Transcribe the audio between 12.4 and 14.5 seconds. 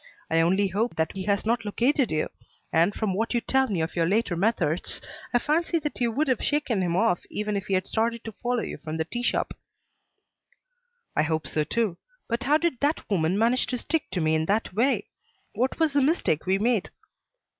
how did that woman manage to stick to me in